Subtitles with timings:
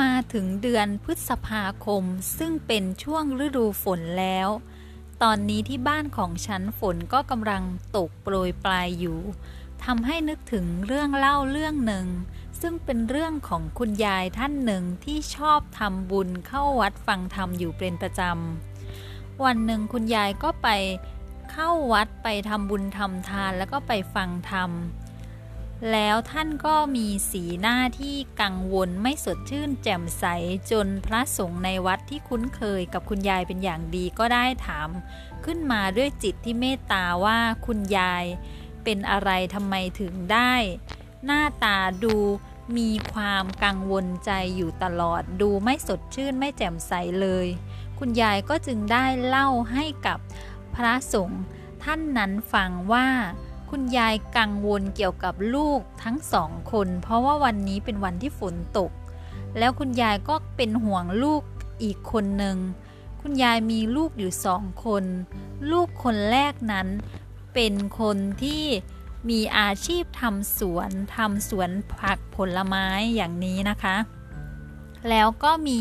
[0.00, 2.04] มาถึงเดือนพฤษภาคม
[2.38, 4.48] ซึ่งเป็นช่วงฤดูฝนแล้ว
[5.22, 7.62] ตอนนี้ที่บ้านของฉันฝนก็กำลัง
[7.96, 9.18] ตกโปรยปลายอยู่
[9.84, 12.06] ทำให้นึกถึงเรื่องเล่าเรื่องหนึ่ง
[12.60, 20.68] ซึ่งเป็นเรื่องของคุณยายท่านหนึ่งที่ชอบทำบุญเข้าวัดฟังธรรมอยู่เป็นประจำ วันหนึ่งคุณยายก็ไป
[21.52, 24.70] เข้าวัดไปทำบุญทำทานแล้วก็ไปฟังธรรม
[25.90, 30.24] แล้วท่านก็มีสีหน้าที่กังวลไม่สดชื่นแจ่มใส
[30.70, 34.88] จนพระสงฆ์ในวัดที่คุ้นเคยกับคุณยายเป็นอย่างดีก็ได้ถาม
[35.44, 38.24] ขึ้นมาด้วยจิตที่เมตตาว่าคุณยาย
[38.84, 40.54] เป็นอะไรทำไมถึงได้
[41.24, 42.16] หน้าตาดู
[42.76, 47.46] มีความกังวลใจอยู่ตลอดดูไม่สดชื่นไม่แจ่มใสเลย
[47.98, 50.18] คุณยายก็จึงได้เล่าให้กับ
[50.74, 51.42] พระสงฆ์
[51.82, 53.08] ท่านนั้นฟังว่า
[53.74, 58.90] คุณยายกังวลเกี่ยวกับลูกทั้งสองคน เพราะว่าวันนี้เป็นวันที่ฝนตก
[59.58, 61.42] แล้วคุณยายก็เป็นห่วงลูก
[61.82, 62.56] อีกคนหนึ่ง
[63.20, 65.04] คุณยายมีลูกอยู่สองคน
[65.70, 66.88] ลูกคนแรกนั้น
[67.54, 68.64] เป็นคนที่
[69.30, 73.96] มีอาชีพทำสวนทำสวนผักผลไม้อย่างนี้นะคะ
[75.10, 75.80] แล้วก็มี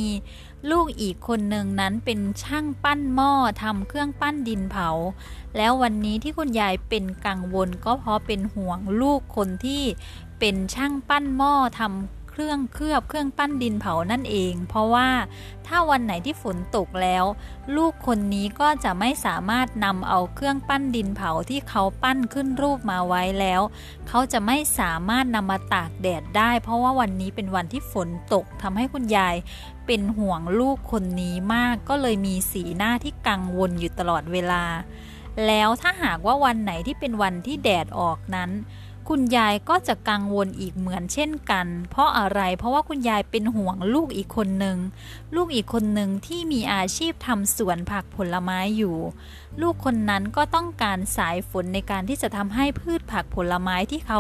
[0.69, 3.31] ลูกอีกคนหนึ่งนั้นเป็นช่างปั้นหม้อ
[3.63, 4.89] ทำเครื่องปั้นดินเผา
[5.57, 9.83] แล้ววันนี้ที่คุณยายเป็นกังวลก็เพราะเป็นห่วงลูกคนที่
[10.39, 15.09] เป็นช่างปั้นหม้อทำ เครื่องเคลือบเครื่องปั้นดินเผานั่นเอง เพราะว่า
[15.67, 17.25] ถ้าวันไหนที่ฝนตกแล้ว
[17.75, 23.61] ลูกคนนี้ก็จะไม่สามารถนำเอาเครื่องปั้นดินเผาที่เขาปั้นขึ้นรูปมาไว้แล้ว
[24.07, 29.35] เขาจะไม่สามารถนำมาตากแดดได้ เพราะว่าวันนี้เป็นวันที่ฝนตกทำให้คุณยาย
[29.85, 34.63] เป็นห่วงลูกคนนี้มากก็เลยมีสีหน้าที่กังวลอยู่ตลอดเวลา
[35.47, 38.51] แล้วถ้าหากว่าวันไหนที่เป็นวันที่แดดออกนั้น
[39.09, 44.77] คุณยายก็จะกังวลอีกเหมือนเช่นกัน เพราะอะไรเพราะว่าคุณยายเป็นห่วงลูกอีกคนหนึ่ง
[45.35, 48.97] ลูกอีกคนหนึ่งที่มีอาชีพทำสวนผักผลไม้อยู่
[49.61, 54.19] ลูกคนนั้นก็ต้องการสายฝนในการที่จะทำให้พืชผักผลไม้ที่เขา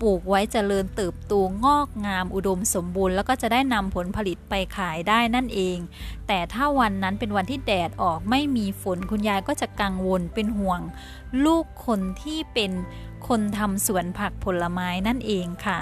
[0.00, 1.34] ปลูกไว้เจริญเติบโต
[1.64, 5.78] งอกงามอุดมสมบูรณ์ แล้วก็จะได้นำผลผลิตไปขายได้นั่นเอง
[6.26, 10.80] แต่ถ้าวันนั้นเป็นวันที่แดดออกไม่มีฝนคุณยายก็จะกังวลเป็นห่วง
[11.44, 12.72] ลูกคนที่เป็น
[13.28, 15.80] คนทำสวนผักผลไม้นั่นเองค่ะ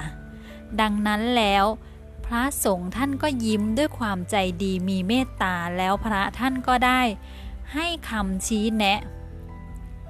[0.80, 1.64] ดังนั้นแล้ว
[2.26, 7.00] พระสงฆ์ท่านก็ยิ้มด้วยความใจดีมีเมตตาแล้วพระท่านก็ได้
[7.74, 9.00] ให้คำชี้แนะ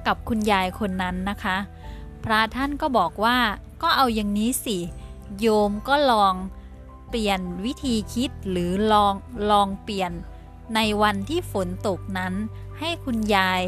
[0.07, 1.57] กับคุณยายคนนั้นนะคะ
[2.25, 3.39] พระท่านก็บอกว่า
[3.83, 4.79] ก็เอาอย่างนี้สิ
[5.39, 6.35] โยมก็ลอง
[7.09, 9.15] เปลี่ยนวิธีคิดหรือลอง
[9.51, 10.13] ลองเปลี่ยน
[10.75, 12.35] ในวันที่ฝนตกนั้น
[12.79, 13.63] ให้คุณยาย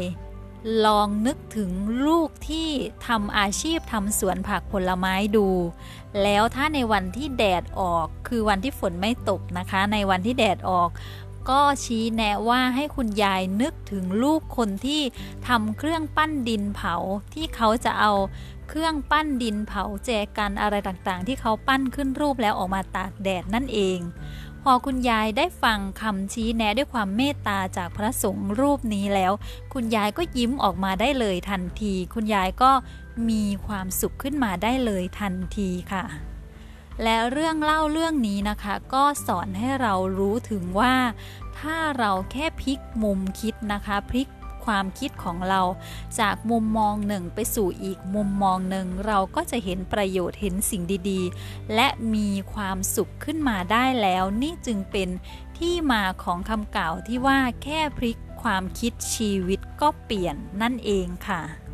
[0.85, 1.71] ลองนึกถึง
[2.05, 2.69] ลูกที่
[3.07, 5.47] ทำอาชีพทำสวนผักผลไม้ดู
[6.23, 10.89] แล้วถ้าในวันที่แดดออกคือวันที่ฝนไม่ตกนะคะ ในวันที่แดดออก
[11.49, 15.01] ก็ชี้แนะว่าให้คุณยายนึกถึงลูกคนที่
[15.47, 16.95] ทำเครื่องปั้นดินเผา
[17.33, 18.13] ที่เขาจะเอา
[18.69, 23.99] เครื่องปั้นดินเผาแจกันอะไรต่างๆ ที่เขาปั้นขึ้นรูปแล้วออกมาตากแดดนั่นเอง
[24.63, 29.31] พอคุณยายได้ฟังคำชี้แนะด้วยความเมตตาจากพระสงฆ์รูปนี้แล้ว
[29.73, 32.71] คุณยายก็ยิ้มออกมาได้เลยทันที คุณยายก็
[33.29, 36.03] มีความสุขขึ้นมาได้เลยทันทีค่ะ
[37.03, 40.95] และเรื่องเล่าเรื่องนี้นะคะ ก็สอนให้เรารู้ถึงว่า
[41.59, 44.29] ถ้าเราแค่พลิกมุมคิดนะคะพลิก
[44.65, 45.61] ความคิดของเรา
[46.19, 55.09] จากมุมมองหนึ่งไปสู่อีกมุมมองหนึ่งเราก็จะเห็นประโยชน์เห็นสิ่งดีๆ และมีความสุขขึ้นมาได้แล้ว นี่จึงเป็น
[55.57, 61.66] ที่มาของคำกล่าวที่ว่าแค่พลิกความคิดชีวิตก็เปลี่ยนนั่นเองค่ะ